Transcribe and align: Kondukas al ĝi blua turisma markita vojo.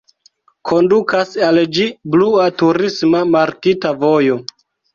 Kondukas 0.69 1.35
al 1.49 1.59
ĝi 1.75 1.85
blua 2.17 2.49
turisma 2.63 3.23
markita 3.37 3.95
vojo. 4.05 4.43